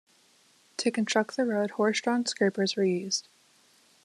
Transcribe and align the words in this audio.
To 0.77 0.89
construct 0.89 1.37
the 1.37 1.45
road, 1.45 1.69
horse-drawn 1.77 2.25
scrapers 2.25 2.75
were 2.75 2.83
used. 2.85 3.27